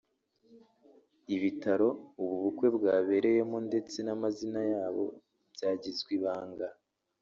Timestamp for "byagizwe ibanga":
5.53-6.67